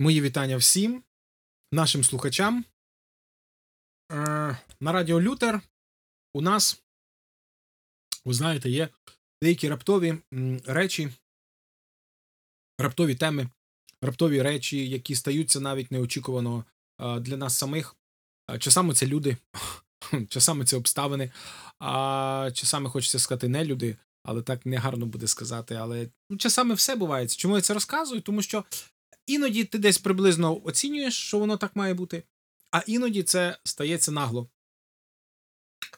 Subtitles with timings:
[0.00, 1.02] Мої вітання всім
[1.72, 2.64] нашим слухачам.
[4.12, 5.60] Е, На радіо Лютер
[6.34, 6.82] у нас,
[8.24, 8.88] ви знаєте, є
[9.42, 10.18] деякі раптові
[10.66, 11.10] речі,
[12.78, 13.48] раптові теми,
[14.02, 16.64] раптові речі, які стаються навіть неочікувано
[17.00, 17.96] е, для нас самих.
[18.58, 19.36] Часами це люди,
[20.28, 21.32] часами це обставини,
[21.78, 25.74] а часами хочеться сказати не люди, але так не гарно буде сказати.
[25.74, 27.28] Але ну, часами все буває.
[27.28, 28.20] Чому я це розказую?
[28.20, 28.64] Тому що
[29.26, 32.22] Іноді ти десь приблизно оцінюєш, що воно так має бути,
[32.70, 34.48] а іноді це стається нагло.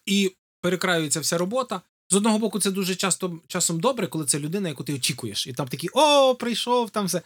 [0.06, 1.82] І перекраюється вся робота.
[2.08, 5.52] З одного боку, це дуже часто часом добре, коли це людина, яку ти очікуєш, і
[5.52, 7.22] там такий о, прийшов, там все.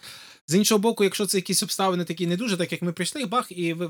[0.47, 3.51] З іншого боку, якщо це якісь обставини такі не дуже, так як ми прийшли, бах,
[3.51, 3.89] і ви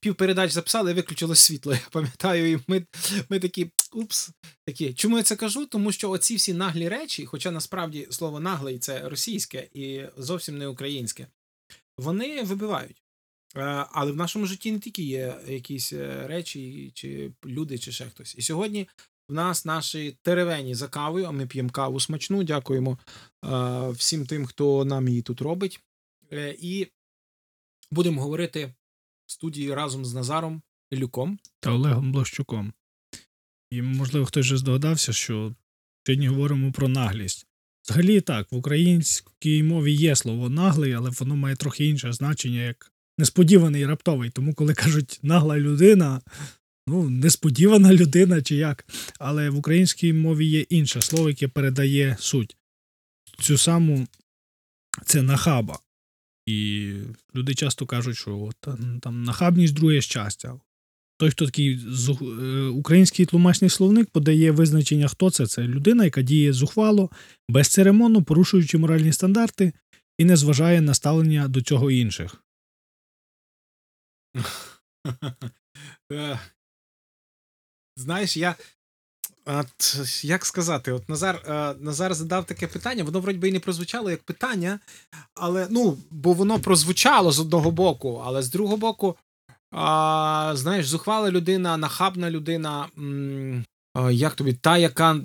[0.00, 1.72] пів передач записали, і виключилось світло.
[1.72, 2.86] Я пам'ятаю, і ми
[3.28, 4.30] ми такі упс.
[4.66, 4.94] такі.
[4.94, 5.66] Чому я це кажу?
[5.66, 10.66] Тому що оці всі наглі речі, хоча насправді слово наглий це російське і зовсім не
[10.66, 11.26] українське,
[11.98, 13.02] вони вибивають.
[13.56, 18.06] Е, але в нашому житті не тільки є якісь е, речі, чи люди, чи ще
[18.06, 18.34] хтось.
[18.38, 18.88] І сьогодні
[19.28, 22.42] в нас наші теревені за кавою, а ми п'ємо каву смачну.
[22.44, 22.98] Дякуємо
[23.44, 25.80] е, всім тим, хто нам її тут робить.
[26.58, 26.88] І
[27.90, 28.74] будемо говорити
[29.26, 32.72] в студії разом з Назаром Ілюком та Олегом Блощуком.
[33.70, 35.54] І, можливо, хтось вже здогадався, що
[36.06, 37.46] сьогодні говоримо про наглість.
[37.84, 42.92] Взагалі так, в українській мові є слово наглий, але воно має трохи інше значення, як
[43.18, 44.30] несподіваний і раптовий.
[44.30, 46.20] Тому, коли кажуть нагла людина,
[46.86, 48.86] ну, несподівана людина чи як.
[49.18, 52.56] Але в українській мові є інше слово, яке передає суть.
[53.40, 54.06] Цю саму
[55.04, 55.78] це нахаба.
[56.46, 56.92] І
[57.34, 58.50] люди часто кажуть, що
[59.00, 60.60] там нахабність друге щастя.
[61.18, 61.80] Той, хто такий
[62.22, 65.46] е, український тлумачний словник подає визначення, хто це.
[65.46, 67.10] Це людина, яка діє зухвало,
[67.48, 69.72] безцеремонно, порушуючи моральні стандарти,
[70.18, 72.44] і не зважає на ставлення до цього інших.
[78.02, 78.54] Е, знаєш, я.
[79.44, 83.60] От, Як сказати, от Назар е, Назар задав таке питання, воно вроді би і не
[83.60, 84.80] прозвучало як питання,
[85.34, 89.16] але ну, бо воно прозвучало з одного боку, але з другого боку,
[89.72, 92.88] а, знаєш, зухвала людина, нахабна людина,
[93.94, 95.20] а, як тобі, та, яка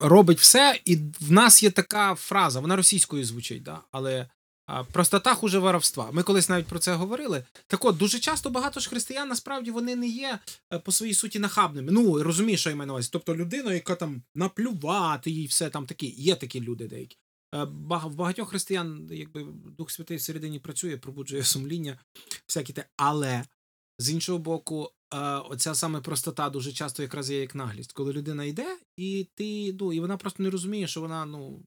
[0.00, 3.80] робить все, і в нас є така фраза, вона російською звучить, да?
[3.92, 4.26] але
[4.92, 6.10] Простота хуже воровства.
[6.12, 7.44] Ми колись навіть про це говорили.
[7.66, 10.38] Так от, дуже часто багато ж християн насправді вони не є
[10.72, 11.92] е, по своїй суті нахабними.
[11.92, 13.08] Ну розумієш, що я маю на увазі.
[13.12, 16.06] Тобто людина, яка там наплювати їй все там такі.
[16.06, 17.16] Є такі люди деякі.
[17.54, 17.64] Е,
[18.04, 19.46] в багатьох християн, якби
[19.78, 21.98] Дух Святий всередині працює, пробуджує сумління,
[22.46, 22.86] всякі те.
[22.96, 23.44] Але
[23.98, 28.44] з іншого боку, е, оця саме простота дуже часто якраз є як наглість, коли людина
[28.44, 31.62] йде, і ти ну, і вона просто не розуміє, що вона ну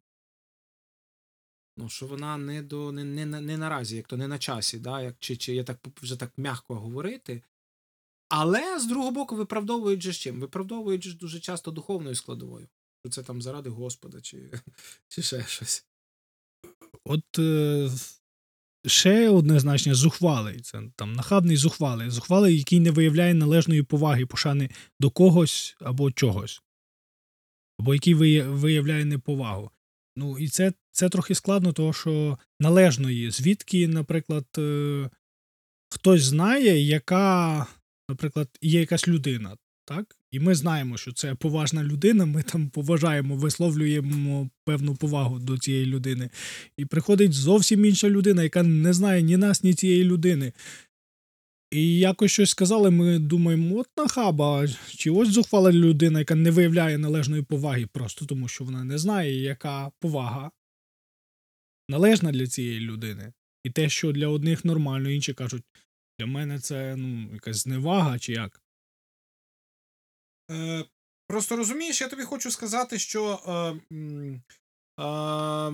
[1.79, 5.01] Ну, що вона не до не, не, не наразі, як то не на часі, да,
[5.01, 7.41] як, чи чи я так вже так м'яко говорити.
[8.29, 10.39] Але з другого боку, виправдовують же з чим?
[10.39, 12.67] Виправдовують же дуже часто духовною складовою.
[13.01, 14.51] Що це там заради Господа, чи
[15.07, 15.85] чи ще щось.
[17.03, 17.89] От е,
[18.85, 20.59] ще одне значення зухвалий.
[20.59, 22.09] Це там нахабний зухвалий.
[22.09, 24.69] Зухвалий, який не виявляє належної поваги, пошани
[24.99, 26.61] до когось або чогось,
[27.79, 28.13] або який
[28.43, 29.71] виявляє неповагу.
[30.15, 35.09] Ну і це це трохи складно, тому що належної, звідки, наприклад, е,
[35.89, 37.67] хтось знає, яка,
[38.09, 40.15] наприклад, є якась людина, так?
[40.31, 45.85] І ми знаємо, що це поважна людина, ми там поважаємо, висловлюємо певну повагу до цієї
[45.85, 46.29] людини.
[46.77, 50.53] І приходить зовсім інша людина, яка не знає ні нас, ні цієї людини.
[51.71, 56.97] І якось щось сказали, ми думаємо, от нахаба, чи ось зухвала людина, яка не виявляє
[56.97, 60.51] належної поваги, просто тому що вона не знає, яка повага
[61.89, 63.33] належна для цієї людини.
[63.63, 65.63] І те, що для одних нормально, інші кажуть,
[66.19, 68.61] для мене це ну, якась зневага чи як.
[70.51, 70.85] Е,
[71.27, 73.39] Просто розумієш, я тобі хочу сказати, що.
[73.47, 73.95] Е,
[75.03, 75.73] е,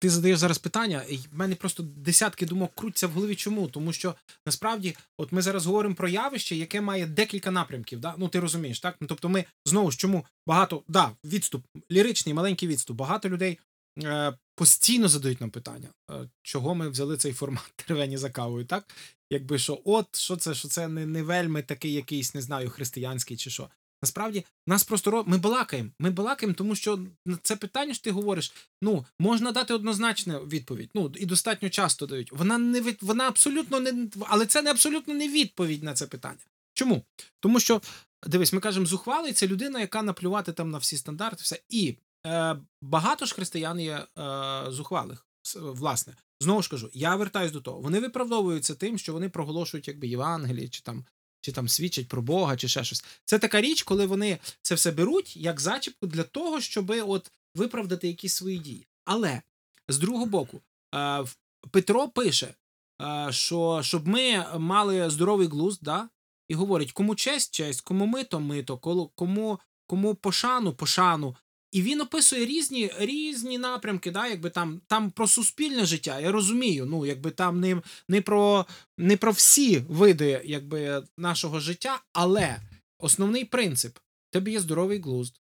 [0.00, 3.34] ти задаєш зараз питання, і в мене просто десятки думок крутяться в голові.
[3.34, 3.68] Чому?
[3.68, 4.14] Тому що
[4.46, 8.00] насправді, от ми зараз говоримо про явище, яке має декілька напрямків.
[8.00, 8.14] Да?
[8.18, 8.96] Ну ти розумієш, так?
[9.00, 12.96] Ну тобто, ми знову ж чому багато да, відступ, ліричний, маленький відступ.
[12.96, 13.58] Багато людей
[14.02, 18.94] е, постійно задають нам питання, е, чого ми взяли цей формат тервені за кавою, так?
[19.30, 23.36] Якби що, от що це, що це не, не вельми такий якийсь, не знаю, християнський
[23.36, 23.68] чи що.
[24.02, 25.90] Насправді, нас просто ми балакаємо.
[25.98, 28.52] Ми балакаємо, тому що на це питання що ти говориш,
[28.82, 30.90] ну можна дати однозначну відповідь.
[30.94, 32.32] Ну і достатньо часто дають.
[32.32, 36.38] Вона не від, вона абсолютно не але це не абсолютно не відповідь на це питання.
[36.74, 37.02] Чому?
[37.40, 37.82] Тому що
[38.26, 41.96] дивись, ми кажемо, зухвалий це людина, яка наплювати там на всі стандарти, все і
[42.26, 45.26] е, багато ж християн є е, зухвалих.
[45.60, 47.80] Власне, знову ж кажу, я вертаюсь до того.
[47.80, 51.04] Вони виправдовуються тим, що вони проголошують якби Євангеліє, чи там,
[51.40, 53.04] чи там свідчать про Бога, чи ще щось.
[53.24, 58.08] Це така річ, коли вони це все беруть як зачіпку для того, щоб от виправдати
[58.08, 58.86] якісь свої дії.
[59.04, 59.42] Але
[59.88, 60.60] з другого боку,
[60.94, 61.24] е,
[61.70, 62.54] Петро пише,
[63.02, 66.08] е, що щоб ми мали здоровий глузд, да?
[66.48, 68.78] і говорить, кому честь, честь, кому мито, мито,
[69.14, 71.36] кому, кому пошану, пошану.
[71.70, 76.20] І він описує різні, різні напрямки, да, якби там, там про суспільне життя.
[76.20, 78.66] Я розумію, ну, якби там не, не, про,
[78.98, 82.60] не про всі види якби, нашого життя, але
[82.98, 83.98] основний принцип
[84.30, 85.40] тебе є здоровий глузд.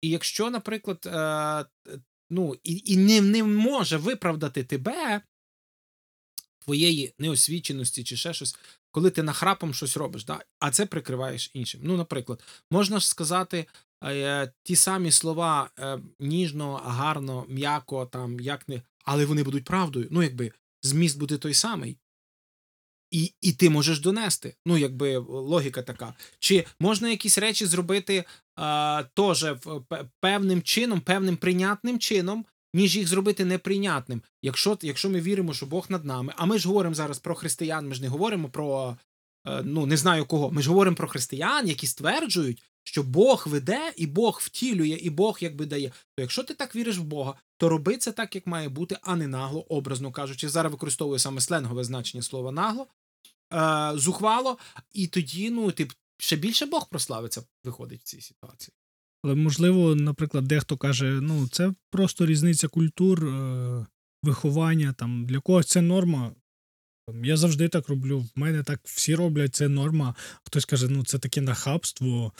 [0.00, 1.66] І якщо, наприклад, е,
[2.30, 5.22] ну, і, і не, не може виправдати тебе,
[6.58, 8.56] твоєї неосвіченості чи ще щось,
[8.90, 10.40] коли ти нахрапом щось робиш, да?
[10.58, 11.80] а це прикриваєш іншим.
[11.84, 13.66] Ну, наприклад, можна ж сказати
[14.62, 20.08] ті самі слова е, ніжно, гарно, м'яко, там, як не, але вони будуть правдою.
[20.10, 20.52] Ну, якби
[20.82, 21.98] зміст буде той самий.
[23.10, 24.54] І, і ти можеш донести.
[24.66, 26.14] Ну, якби логіка така.
[26.38, 28.24] Чи можна якісь речі зробити
[28.58, 29.46] е, теж
[30.20, 32.44] певним чином, певним прийнятним чином,
[32.74, 34.22] ніж їх зробити неприйнятним.
[34.42, 37.88] Якщо, якщо ми віримо, що Бог над нами, а ми ж говоримо зараз про християн,
[37.88, 38.96] ми ж не говоримо про е,
[39.44, 40.50] ну не знаю кого.
[40.50, 45.38] Ми ж говоримо про християн, які стверджують, що Бог веде, і Бог втілює, і Бог
[45.40, 45.88] якби дає.
[45.88, 49.16] То якщо ти так віриш в Бога, то роби це так, як має бути, а
[49.16, 50.48] не нагло, образно кажучи.
[50.48, 52.86] Зараз використовую саме сленгове значення слова нагло,
[53.52, 54.58] е, зухвало,
[54.92, 58.74] і тоді, ну, ти ще більше Бог прославиться, виходить в цій ситуації.
[59.24, 63.86] Але можливо, наприклад, дехто каже, ну це просто різниця культур, е,
[64.22, 64.92] виховання.
[64.92, 66.32] Там для когось це норма.
[67.06, 68.20] Там, Я завжди так роблю.
[68.20, 70.14] В мене так всі роблять, це норма.
[70.44, 72.32] Хтось каже, ну це таке нахабство.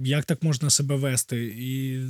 [0.00, 1.44] Як так можна себе вести?
[1.56, 2.00] І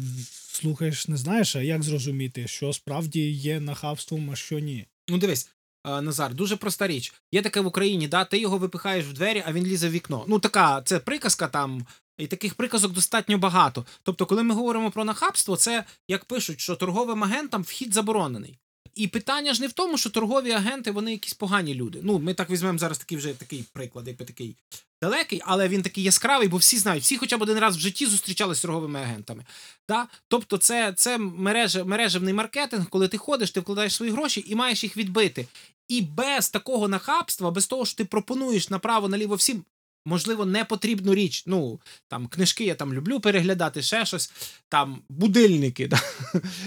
[0.53, 4.87] слухаєш, не знаєш, а як зрозуміти, що справді є нахабством, а що ні.
[5.09, 5.51] Ну, дивись,
[5.87, 7.15] е, Назар, дуже проста річ.
[7.33, 10.25] Є таке в Україні, да, ти його випихаєш в двері, а він лізе в вікно.
[10.29, 11.87] Ну, така, це приказка там,
[12.19, 13.87] і таких приказок достатньо багато.
[14.03, 18.59] Тобто, коли ми говоримо про нахабство, це як пишуть, що торговим агентам вхід заборонений.
[18.95, 22.01] І питання ж не в тому, що торгові агенти вони якісь погані люди.
[22.03, 24.57] Ну, ми так візьмемо зараз такий вже такий приклад, якби такий
[25.03, 28.07] далекий, але він такий яскравий, бо всі знають, всі хоча б один раз в житті
[28.07, 29.45] зустрічалися з торговими агентами.
[29.89, 30.07] Да?
[30.29, 34.85] Тобто, це, це мережа, мережевний маркетинг, коли ти ходиш, ти вкладаєш свої гроші і маєш
[34.85, 35.47] їх відбити.
[35.89, 39.65] І без такого нахабства, без того, що ти пропонуєш направо наліво всім,
[40.07, 41.43] можливо, непотрібну річ.
[41.47, 44.33] Ну, там книжки я там люблю переглядати, ще щось,
[44.69, 46.01] там будильники, да?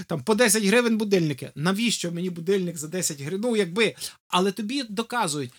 [0.07, 1.51] там по 10 гривень будильники.
[1.55, 3.41] Навіщо мені будильник за 10 гривень?
[3.41, 3.95] Ну, якби,
[4.27, 5.51] але тобі доказують.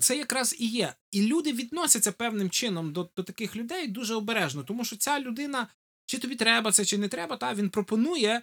[0.00, 0.94] Це якраз і є.
[1.10, 5.66] І люди відносяться певним чином до, до таких людей дуже обережно, тому що ця людина,
[6.06, 8.42] чи тобі треба це, чи не треба, та він пропонує,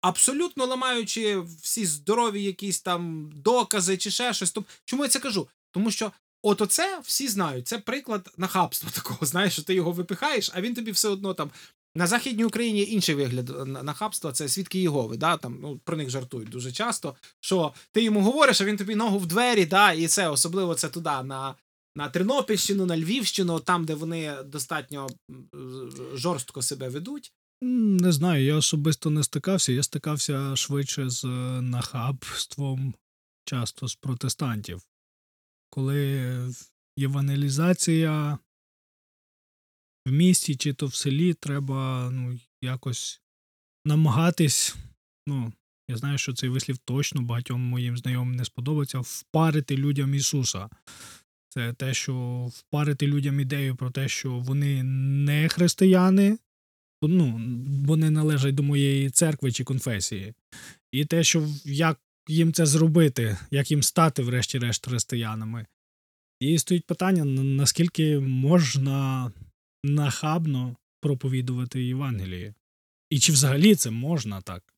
[0.00, 4.54] абсолютно ламаючи всі здорові якісь там докази чи ще щось.
[4.54, 5.48] Тоб- Чому я це кажу?
[5.70, 6.12] Тому що
[6.44, 7.68] от оце всі знають.
[7.68, 9.26] Це приклад нахабства такого.
[9.26, 11.50] Знаєш, що ти його випихаєш, а він тобі все одно там.
[11.96, 15.16] На Західній Україні інший вигляд е, нахабства це свідки Єгови.
[15.16, 15.36] Да?
[15.36, 17.14] Там, ну, про них жартують дуже часто.
[17.40, 20.88] Що ти йому говориш, а він тобі ногу в двері, да, і це особливо це
[20.88, 21.54] туди, на,
[21.96, 25.06] на Тернопільщину, на Львівщину, там, де вони достатньо
[26.14, 27.32] жорстко себе ведуть.
[27.62, 29.72] Не знаю, я особисто не стикався.
[29.72, 31.28] Я стикався швидше з е,
[31.60, 32.94] нахабством,
[33.44, 34.82] часто з протестантів.
[35.74, 36.30] Коли
[36.96, 38.38] євангелізація
[40.06, 43.22] в місті чи то в селі треба ну, якось
[43.84, 44.76] намагатись,
[45.26, 45.52] ну,
[45.88, 50.68] я знаю, що цей вислів точно багатьом моїм знайомим не сподобається, впарити людям Ісуса.
[51.48, 56.38] Це те, що впарити людям ідею про те, що вони не християни,
[57.02, 57.40] ну,
[57.86, 60.34] вони належать до моєї церкви чи конфесії.
[60.92, 65.66] І те, що як їм це зробити, як їм стати, врешті-решт, християнами.
[66.40, 69.32] І стоїть питання, наскільки можна
[69.84, 72.54] нахабно проповідувати Євангеліє.
[73.10, 74.74] І чи взагалі це можна так?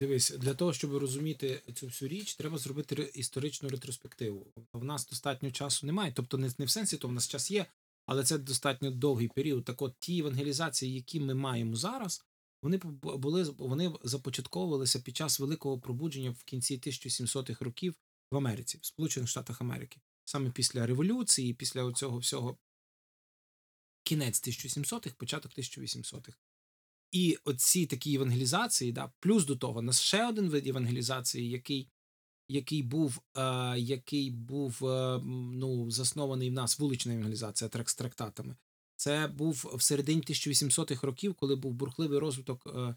[0.00, 4.46] Дивись, для того, щоб розуміти цю всю річ, треба зробити історичну ретроспективу.
[4.72, 7.66] В нас достатньо часу немає, тобто не, в сенсі, то в нас час є,
[8.06, 9.64] але це достатньо довгий період.
[9.64, 12.24] Так от ті евангелізації, які ми маємо зараз,
[12.62, 17.94] вони були вони започатковувалися під час великого пробудження в кінці 1700-х років
[18.30, 22.58] в Америці, в Сполучених Штатах Америки, саме після революції, після цього всього
[24.02, 26.38] кінець 1700-х, початок 1800-х.
[27.10, 31.88] І оці такі евангелізації, да, плюс до того, нас ще один вид евангелізації, який,
[32.48, 35.20] який був, е, який був е,
[35.52, 38.56] ну, заснований в нас вулична евангелізація трак з трактатами.
[38.98, 42.94] Це був в середині 1800-х років, коли був бурхливий розвиток е,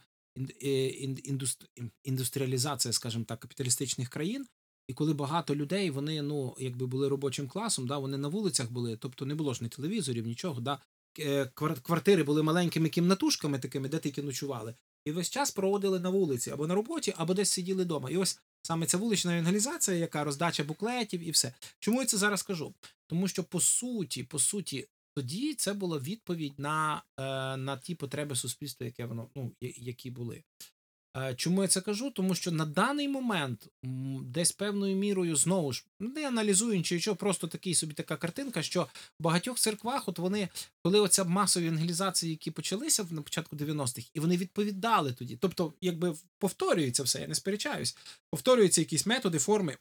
[0.63, 4.45] е, ін- індус- ін- індустріалізація, скажімо так, капіталістичних країн.
[4.87, 8.97] І коли багато людей, вони ну якби були робочим класом, да, вони на вулицях були,
[8.97, 10.61] тобто не було ж ні телевізорів, нічого.
[10.61, 10.79] Да.
[11.19, 11.45] Е,
[11.83, 16.67] Квартири були маленькими кімнатушками, такими, де тільки ночували, і весь час проводили на вулиці або
[16.67, 18.09] на роботі, або десь сиділи вдома.
[18.09, 21.53] І ось саме ця вулична евангелізація, яка роздача буклетів і все.
[21.79, 22.73] Чому я це зараз кажу?
[23.07, 27.23] Тому що по суті, по суті, тоді це була відповідь на, е,
[27.57, 30.43] на ті потреби суспільства, яке воно ну, які були.
[31.17, 32.11] Е, Чому я це кажу?
[32.11, 33.67] Тому що на даний момент
[34.23, 38.63] десь певною мірою знову ж ну, не аналізую чи що, просто такий собі така картинка,
[38.63, 38.83] що
[39.19, 40.49] в багатьох церквах, от вони,
[40.83, 45.37] коли оця масові евангелізації, які почалися на початку 90-х, і вони відповідали тоді.
[45.37, 47.97] Тобто, якби повторюється все, я не сперечаюсь,
[48.29, 49.77] повторюються якісь методи, форми.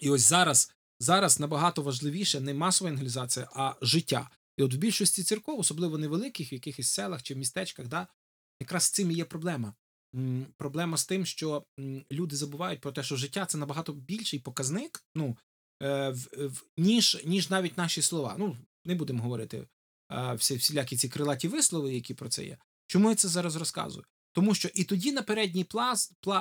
[0.00, 4.30] І ось зараз, зараз набагато важливіше не масова евангелізація, а життя.
[4.56, 8.06] І от в більшості церков, особливо невеликих, в якихось селах чи містечках, да,
[8.60, 9.74] якраз з цим і є проблема.
[10.56, 11.64] Проблема з тим, що
[12.12, 15.36] люди забувають про те, що життя це набагато більший показник, ну,
[15.82, 16.14] е,
[16.76, 18.36] ніж, ніж навіть наші слова.
[18.38, 19.66] Ну, не будемо говорити
[20.12, 22.58] е, всі, всілякі ці крилаті вислови, які про це є.
[22.86, 24.04] Чому я це зараз розказую?
[24.32, 25.66] Тому що і тоді на передній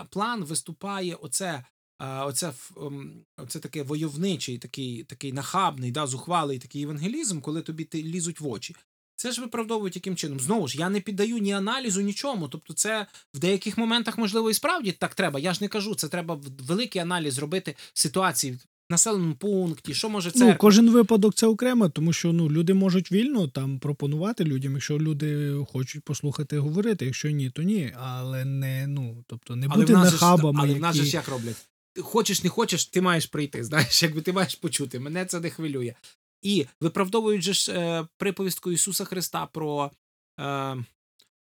[0.09, 1.65] план виступає оце,
[2.01, 8.03] оце, ем, оце таке войовничий, такий, такий нахабний, да, зухвалий такий евангелізм, коли тобі ти
[8.03, 8.75] лізуть в очі.
[9.15, 10.39] Це ж виправдовують яким чином.
[10.39, 12.47] Знову ж, я не піддаю ні аналізу, нічому.
[12.47, 15.39] Тобто, це в деяких моментах, можливо, і справді так треба.
[15.39, 18.59] Я ж не кажу, це треба великий аналіз зробити ситуації
[18.91, 20.45] населеному пункті, що може це.
[20.45, 24.99] Ну, кожен випадок це окремо, тому що ну, люди можуть вільно там пропонувати людям, якщо
[24.99, 27.93] люди хочуть послухати говорити, якщо ні, то ні.
[27.97, 30.59] Але не, ну, тобто не бути нахабами.
[30.63, 31.67] але в нас же ж як роблять?
[31.99, 33.63] Хочеш, не хочеш, ти маєш прийти.
[33.63, 34.99] Знаєш, якби ти маєш почути.
[34.99, 35.93] Мене це не хвилює.
[36.41, 39.91] І виправдовують же ж е, приповістку Ісуса Христа про,
[40.39, 40.77] е,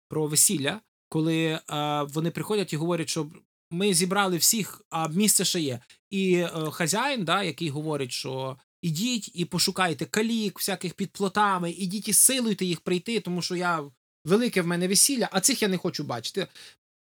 [0.09, 1.61] про весілля, коли е,
[2.03, 3.27] вони приходять і говорять, що
[3.71, 5.79] ми зібрали всіх, а місце ще є.
[6.09, 12.07] І е, хазяїн, да, який говорить, що ідіть і пошукайте калік, всяких під плотами, ідіть
[12.07, 13.83] і силуйте їх прийти, тому що я
[14.25, 16.47] велике в мене весілля, а цих я не хочу бачити.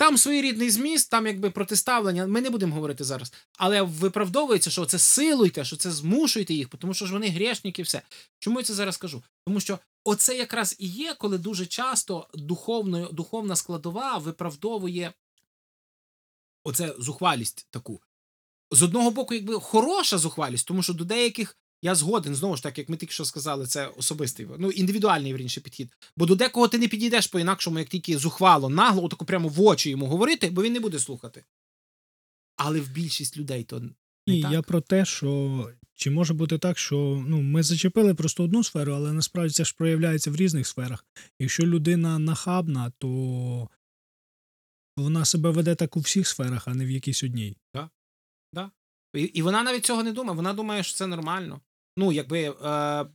[0.03, 2.27] Там своєрідний зміст, там якби протиставлення.
[2.27, 3.33] Ми не будемо говорити зараз.
[3.57, 7.85] Але виправдовується, що це силуйте, що це змушуйте їх, тому що ж вони грешники, і
[7.85, 8.01] все.
[8.39, 9.23] Чому я це зараз кажу?
[9.45, 15.13] Тому що оце якраз і є, коли дуже часто духовно, духовна складова виправдовує
[16.63, 18.01] оце зухвалість таку.
[18.71, 22.77] З одного боку, якби хороша зухвалість, тому що до деяких я згоден, знову ж так,
[22.77, 25.89] як ми тільки що сказали, це особистий, ну індивідуальний вірніше підхід.
[26.17, 29.89] Бо до декого ти не підійдеш по-інакшому, як тільки зухвало, нагло, отако прямо в очі
[29.89, 31.43] йому говорити, бо він не буде слухати.
[32.55, 33.89] Але в більшість людей то не
[34.27, 34.51] Ні, так.
[34.51, 38.93] я про те, що чи може бути так, що ну, ми зачепили просто одну сферу,
[38.93, 41.05] але насправді це ж проявляється в різних сферах.
[41.39, 43.69] Якщо людина нахабна, то
[44.97, 47.57] вона себе веде так у всіх сферах, а не в якійсь одній.
[49.13, 50.35] І, і вона навіть цього не думає.
[50.35, 51.61] Вона думає, що це нормально.
[51.97, 53.05] Ну, якби е,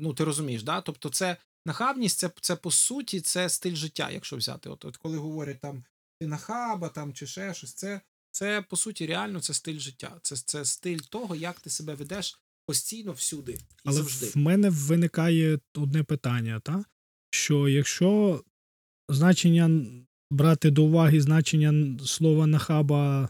[0.00, 0.80] ну, ти розумієш, да?
[0.80, 4.68] Тобто, це нахабність, це, це по суті, це стиль життя, якщо взяти.
[4.68, 5.84] От, от коли говорять там
[6.20, 10.18] ти нахаба там чи ще щось, це, це по суті реально це стиль життя.
[10.22, 14.26] Це, це стиль того, як ти себе ведеш постійно всюди і Але завжди.
[14.26, 16.84] в мене виникає одне питання, та?
[17.30, 18.42] що якщо
[19.08, 19.86] значення
[20.30, 23.28] брати до уваги значення слова нахаба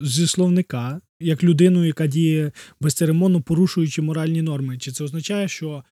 [0.00, 5.84] зі словника, як людину, яка діє безцеремонно порушуючи моральні норми, чи це означає, що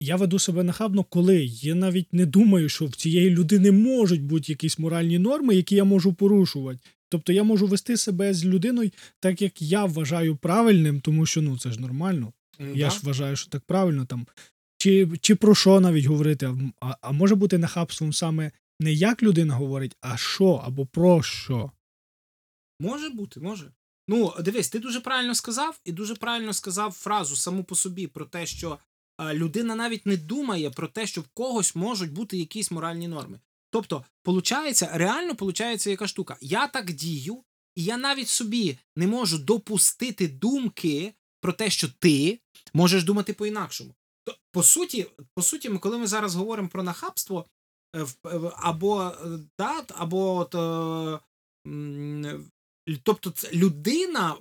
[0.00, 4.52] я веду себе нахабно, коли я навіть не думаю, що в цієї людини можуть бути
[4.52, 6.80] якісь моральні норми, які я можу порушувати.
[7.08, 8.90] Тобто я можу вести себе з людиною
[9.20, 12.32] так, як я вважаю правильним, тому що ну це ж нормально.
[12.60, 14.26] М, Я ж вважаю, що так правильно там.
[14.78, 16.50] Чи, чи про що навіть говорити?
[16.80, 21.70] А, а може бути нахабством саме не як людина говорить, а що або про що.
[22.82, 23.72] Може бути, може.
[24.08, 28.26] Ну, дивись, ти дуже правильно сказав, і дуже правильно сказав фразу саму по собі про
[28.26, 28.78] те, що
[29.20, 33.40] е, людина навіть не думає про те, що в когось можуть бути якісь моральні норми.
[33.70, 36.36] Тобто, получається, реально получається яка штука.
[36.40, 42.40] Я так дію, і я навіть собі не можу допустити думки про те, що ти
[42.74, 43.94] можеш думати по-інакшому.
[44.52, 47.46] По суті, по суті, коли ми зараз говоримо про нахабство,
[47.96, 48.06] е,
[48.56, 50.54] або е, да, або от,
[53.02, 54.34] Тобто, це людина,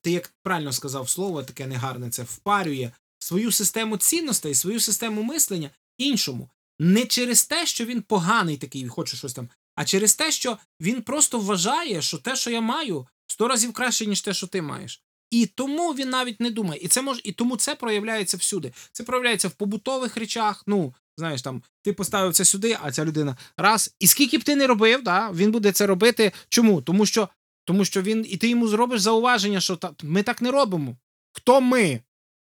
[0.00, 5.70] ти як правильно сказав слово, таке негарне, це впарює свою систему цінностей, свою систему мислення
[5.98, 6.50] іншому.
[6.78, 11.02] Не через те, що він поганий такий, хоче щось там, а через те, що він
[11.02, 15.02] просто вважає, що те, що я маю, сто разів краще, ніж те, що ти маєш.
[15.30, 16.80] І тому він навіть не думає.
[16.80, 18.72] І це може, і тому це проявляється всюди.
[18.92, 20.62] Це проявляється в побутових речах.
[20.66, 23.94] Ну, знаєш, там ти поставив це сюди, а ця людина раз.
[23.98, 26.32] І скільки б ти не робив, да, він буде це робити.
[26.48, 26.82] Чому?
[26.82, 27.28] Тому що,
[27.64, 30.96] тому що він, і ти йому зробиш зауваження, що та, ми так не робимо.
[31.32, 32.00] Хто ми?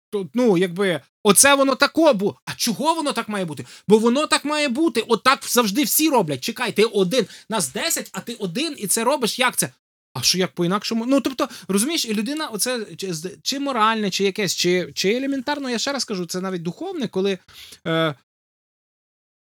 [0.10, 2.42] То, ну, якби, оце воно тако було.
[2.46, 3.66] А чого воно так має бути?
[3.88, 5.02] Бо воно так має бути.
[5.02, 6.42] Отак завжди всі роблять.
[6.42, 9.40] Чекай, ти один, нас 10, а ти один, і це робиш.
[9.40, 9.72] Як це?
[10.14, 11.06] А що як по-інакшому?
[11.06, 15.78] Ну, тобто, розумієш, і людина, оце чи, чи моральне, чи якесь, чи, чи елементарно, я
[15.80, 17.40] ще раз кажу, це навіть духовне, коли
[17.88, 18.16] е,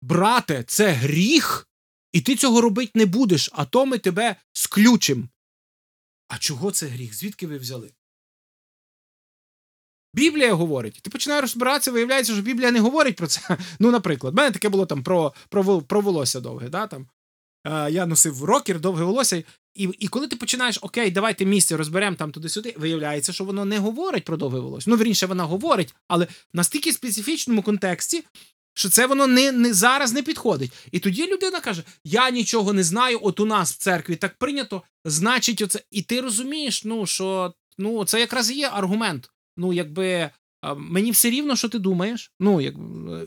[0.01, 1.67] брате, це гріх,
[2.11, 5.29] і ти цього робити не будеш, а то ми тебе сключим.
[6.27, 7.15] А чого це гріх?
[7.15, 7.91] Звідки ви взяли?
[10.13, 10.99] Біблія говорить.
[11.01, 13.57] Ти починаєш розбиратися, виявляється, що Біблія не говорить про це.
[13.79, 16.69] Ну, наприклад, в мене таке було там про, про, про волосся довге.
[16.69, 17.07] Да, там.
[17.67, 19.43] Е, я носив рокер, довге волосся.
[19.75, 23.79] І, і коли ти починаєш, окей, давайте місце розберемо там туди-сюди, виявляється, що воно не
[23.79, 24.89] говорить про довге волосся.
[24.89, 28.23] Ну, вірніше, вона говорить, але в настільки специфічному контексті,
[28.73, 30.71] що це воно не, не зараз не підходить.
[30.91, 34.81] І тоді людина каже: Я нічого не знаю, от у нас в церкві так прийнято,
[35.05, 35.83] значить, оце.
[35.91, 39.31] І ти розумієш, ну що ну, це якраз є аргумент.
[39.57, 40.29] Ну, якби.
[40.77, 42.31] Мені все рівно, що ти думаєш.
[42.39, 42.75] Ну, як,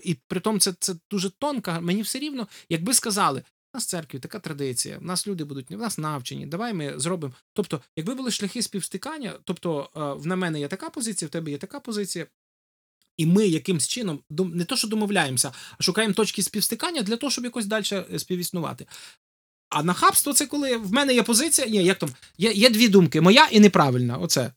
[0.05, 1.79] і при тому це, це дуже тонко.
[1.81, 5.71] Мені все рівно, якби сказали, у нас в церкві така традиція, в нас люди будуть,
[5.71, 7.35] в нас навчені, давай ми зробимо.
[7.53, 11.59] Тобто, якби були шляхи співстикання, тобто в на мене є така позиція, в тебе є
[11.59, 12.27] така позиція,
[13.17, 17.45] і ми якимсь чином не то, що домовляємося, а шукаємо точки співстикання для того, щоб
[17.45, 17.85] якось далі
[18.19, 18.87] співіснувати.
[19.69, 23.21] А нахабство це коли в мене є позиція, ні, як там, є, є дві думки:
[23.21, 24.17] моя і неправильна.
[24.17, 24.53] Оце.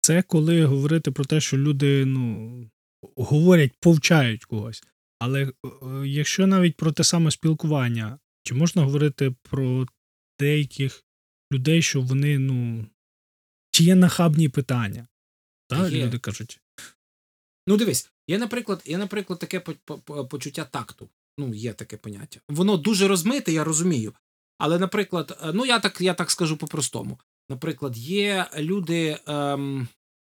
[0.00, 2.70] Це коли говорити про те, що люди ну,
[3.16, 4.82] говорять, повчають когось.
[5.18, 5.52] Але е,
[6.06, 9.86] якщо навіть про те саме спілкування, чи можна говорити про
[10.40, 11.04] деяких
[11.52, 12.86] людей, що вони, ну,
[13.70, 15.06] чи є нахабні питання?
[15.68, 16.06] Так, Є.
[16.06, 16.60] люди кажуть.
[17.66, 21.08] Ну, дивись, є, наприклад, є, наприклад, таке по- по- по- почуття такту.
[21.38, 22.40] Ну, є таке поняття.
[22.48, 24.14] Воно дуже розмите, я розумію.
[24.58, 27.18] Але, наприклад, е, ну я так, я так скажу по-простому.
[27.50, 29.18] Наприклад, є люди.
[29.26, 29.88] Ем,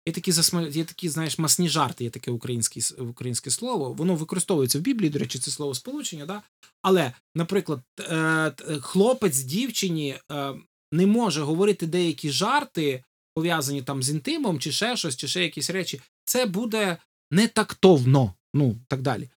[0.08, 0.62] є такі засма...
[0.62, 3.93] є такі, знаєш, масні жарти, є таке українське, українське слово.
[3.93, 6.41] Воно використовується в Біблії, до речі, це слово сполучення, да?
[6.82, 8.51] Але, наприклад, е,
[8.82, 10.54] хлопець дівчині е,
[10.91, 13.04] не може говорити деякі жарти,
[13.36, 16.01] пов'язані там з інтимом, чи ще щось, чи ще якісь речі.
[16.25, 16.97] Це буде
[17.32, 19.30] не тактовно, ну так далі.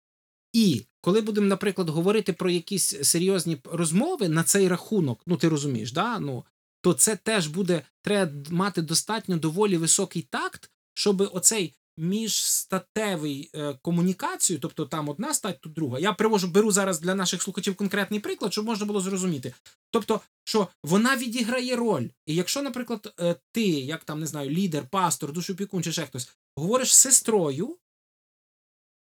[0.52, 5.92] І коли будемо, наприклад, говорити про якісь серйозні розмови на цей рахунок, ну ти розумієш,
[5.92, 6.18] да?
[6.18, 6.44] ну,
[6.80, 14.58] то це теж буде треба мати достатньо доволі високий такт, щоб оцей міжстатевий е, комунікацію,
[14.58, 15.98] тобто там одна стать, тут друга.
[15.98, 19.54] Я привожу, беру зараз для наших слухачів конкретний приклад, щоб можна було зрозуміти.
[19.90, 22.08] Тобто, що вона відіграє роль.
[22.26, 26.30] І якщо, наприклад, е, ти, як там не знаю, лідер, пастор, душопікун чи ще хтось,
[26.56, 27.76] говориш з сестрою,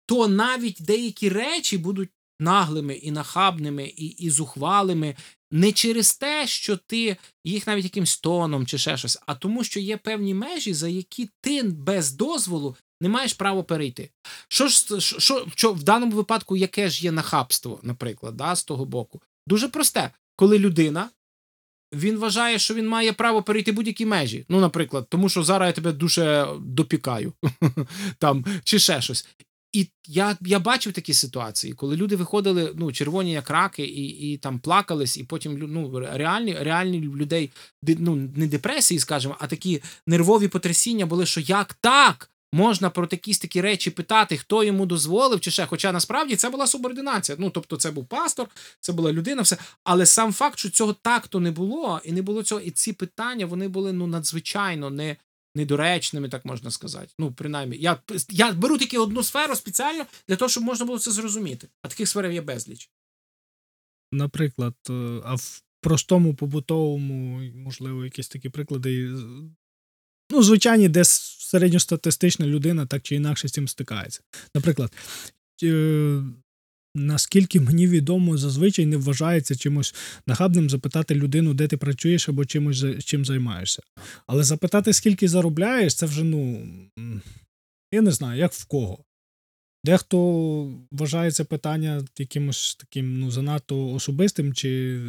[0.06, 5.16] то навіть деякі речі будуть наглими і нахабними, і, і зухвалими
[5.50, 9.80] не через те, що ти їх навіть якимсь тоном чи ще щось, а тому, що
[9.80, 14.10] є певні межі, за які ти без дозволу не маєш права перейти.
[14.48, 18.84] Що ж що, що, в даному випадку яке ж є нахабство, наприклад, да, з того
[18.84, 19.22] боку?
[19.46, 21.10] Дуже просте, коли людина.
[21.94, 24.44] Він вважає, що він має право перейти будь-які межі.
[24.48, 27.32] Ну, наприклад, тому що зараз я тебе дуже допікаю,
[28.18, 29.26] там, чи ще щось.
[29.72, 34.36] І я, я бачив такі ситуації, коли люди виходили ну, червоні як раки, і, і
[34.36, 37.50] там плакались, і потім ну, реальні, реальні людей
[37.82, 43.38] ну, не депресії, скажімо, а такі нервові потрясіння були, що як так можна про якісь
[43.38, 45.66] такі речі питати, хто йому дозволив, чи ще.
[45.66, 47.38] Хоча насправді це була субординація.
[47.40, 48.48] Ну, тобто, це був пастор,
[48.80, 49.56] це була людина, все.
[49.84, 53.46] Але сам факт, що цього такту не було, і не було цього, і ці питання
[53.46, 55.16] вони були ну надзвичайно не.
[55.56, 57.08] Недоречними, так можна сказати.
[57.18, 61.10] Ну, принаймні, я, я беру тільки одну сферу спеціально для того, щоб можна було це
[61.10, 61.68] зрозуміти.
[61.82, 62.90] А таких сфер є безліч.
[64.12, 69.10] Наприклад, е, а в простому побутовому, можливо, якісь такі приклади.
[70.30, 74.20] Ну, звичайні, де середньостатистична людина так чи інакше з цим стикається.
[74.54, 74.92] Наприклад,
[75.62, 76.22] е,
[76.96, 79.94] наскільки мені відомо, зазвичай не вважається чимось
[80.26, 83.82] нахабним запитати людину, де ти працюєш або чимось чим займаєшся.
[84.26, 86.68] Але запитати, скільки заробляєш, це вже, ну.
[87.92, 89.04] Я не знаю, як в кого.
[89.84, 90.18] Дехто
[90.90, 95.00] вважає це питання якимось таким ну, занадто особистим, чи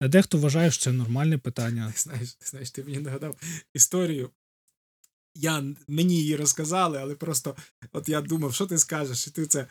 [0.00, 1.92] а дехто вважає, що це нормальне питання.
[1.96, 3.36] Знаєш, ти знаєш, ти мені нагадав
[3.74, 4.30] історію.
[5.34, 7.56] Я, мені її розказали, але просто
[7.92, 9.66] от я думав, що ти скажеш, і ти це.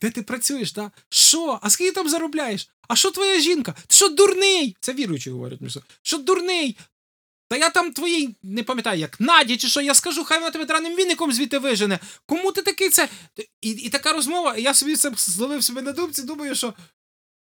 [0.00, 0.90] Де ти працюєш, да?
[1.08, 1.58] Що?
[1.62, 2.68] А скільки там заробляєш?
[2.88, 3.72] А що твоя жінка?
[3.72, 4.76] Ти що дурний?
[4.80, 5.74] Це віруючі говорять мені.
[6.02, 6.76] Що дурний?
[7.48, 10.64] Та я там твоїй, не пам'ятаю, як Наді, чи що, я скажу, хай вона тебе
[10.64, 11.98] драним віником звідти вижене.
[12.26, 13.08] Кому ти такий це?
[13.60, 16.74] І, і така розмова, я собі це зловив себе на думці, думаю, що.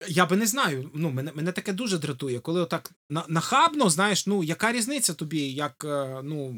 [0.08, 0.91] Я би не знаю.
[0.93, 5.52] Ну, мене, мене таке дуже дратує, коли отак на, нахабно, знаєш, ну, яка різниця тобі,
[5.52, 6.56] як, е, ну,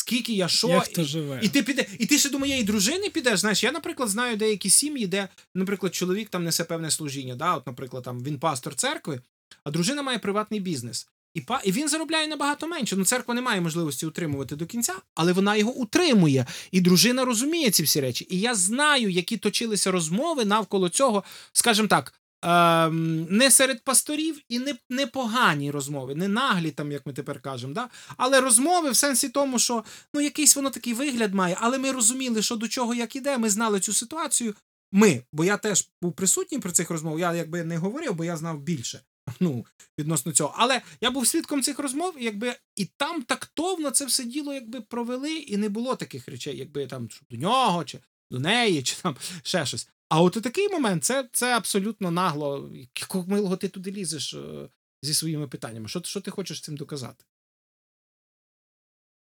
[0.00, 0.68] скільки я що.
[0.68, 1.40] Як хто живе?
[1.42, 3.40] І ти піде, і ти ще до моєї дружини підеш.
[3.40, 7.34] Знаєш, я, наприклад, знаю деякі сім'ї, де, наприклад, чоловік там несе певне служіння.
[7.34, 7.54] Да?
[7.54, 9.20] От, наприклад, там він пастор церкви,
[9.64, 11.08] а дружина має приватний бізнес.
[11.34, 12.96] І па і він заробляє набагато менше.
[12.96, 16.46] Ну, церква не має можливості утримувати до кінця, але вона його утримує.
[16.70, 18.26] І дружина розуміє ці всі речі.
[18.30, 22.19] І я знаю, які точилися розмови навколо цього, скажімо так.
[22.42, 27.40] Ем, не серед пасторів і не, не погані розмови, не наглі, там, як ми тепер
[27.40, 27.88] кажемо, да?
[28.16, 32.42] але розмови в сенсі тому, що ну, якийсь воно такий вигляд має, але ми розуміли,
[32.42, 34.54] що до чого як іде, ми знали цю ситуацію.
[34.92, 38.36] Ми, бо я теж був присутній при цих розмовах, я якби не говорив, бо я
[38.36, 39.00] знав більше
[39.40, 39.66] ну,
[39.98, 40.54] відносно цього.
[40.56, 45.32] Але я був свідком цих розмов, якби і там тактовно це все діло якби провели,
[45.32, 47.98] і не було таких речей, якби там до нього, чи
[48.30, 49.88] до неї, чи там ще щось.
[50.10, 52.70] А от у такий момент це це абсолютно нагло.
[53.00, 54.68] Якого милого ти туди лізеш е,
[55.02, 55.88] зі своїми питаннями?
[55.88, 57.24] Що, що ти хочеш цим доказати?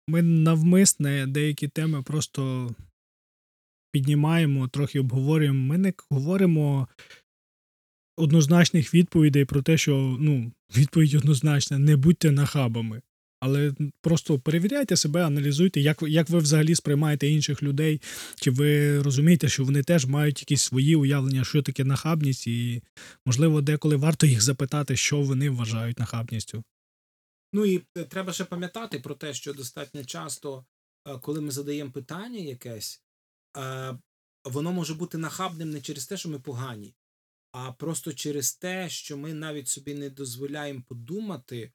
[0.09, 2.71] Ми навмисне деякі теми просто
[3.93, 5.59] піднімаємо, трохи обговорюємо.
[5.59, 6.89] Ми не говоримо
[8.17, 13.03] однозначних відповідей про те, що ну, відповідь однозначна: не будьте нахабами.
[13.45, 18.01] Але просто перевіряйте себе, аналізуйте, як як ви взагалі сприймаєте інших людей,
[18.37, 22.83] чи ви розумієте, що вони теж мають якісь свої уявлення, що таке нахабність, і,
[23.27, 26.65] можливо, деколи варто їх запитати, що вони вважають нахабністю.
[27.53, 30.65] Ну і е, треба ще пам'ятати про те, що достатньо часто,
[31.09, 33.03] е, коли ми задаємо питання якесь,
[33.57, 33.99] е,
[34.45, 36.95] воно може бути нахабним не через те, що ми погані,
[37.53, 41.73] а просто через те, що ми навіть собі не дозволяємо подумати,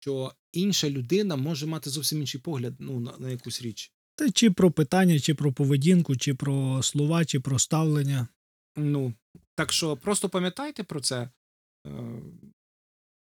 [0.00, 3.92] що інша людина може мати зовсім інший погляд ну, на, на якусь річ.
[4.14, 8.28] Та чи про питання, чи про поведінку, чи про слова, чи про ставлення.
[8.76, 9.14] Ну,
[9.54, 11.30] так що просто пам'ятайте про це,
[11.86, 11.90] е,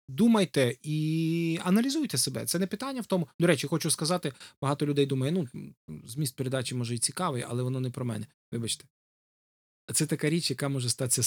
[0.09, 2.45] думайте і аналізуйте себе.
[2.45, 3.27] Це не питання в тому.
[3.39, 5.47] До речі, хочу сказати, багато людей думає, ну,
[6.05, 8.27] зміст передачі може і цікавий, але воно не про мене.
[8.51, 8.85] Вибачте.
[9.93, 11.23] Це така річ, яка може статися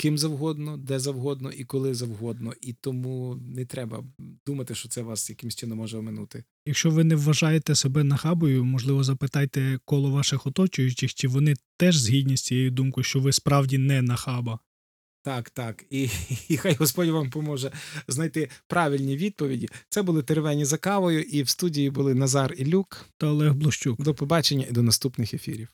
[0.00, 2.52] ким завгодно, де завгодно і коли завгодно.
[2.60, 4.04] І тому не треба
[4.46, 6.44] думати, що це вас якимось чином може оминути.
[6.66, 12.36] Якщо ви не вважаєте себе нахабою, можливо, запитайте коло ваших оточуючих, чи вони теж згідні
[12.36, 14.58] з цією думкою, що ви справді не нахаба.
[15.22, 15.84] Так, так.
[15.90, 16.08] І,
[16.48, 17.72] і хай Господь вам поможе
[18.08, 19.68] знайти правильні відповіді.
[19.88, 23.06] Це були теревені за кавою, і в студії були Назар і Люк.
[23.18, 24.02] Та Олег Блощук.
[24.02, 25.68] До побачення і до наступних ефірів.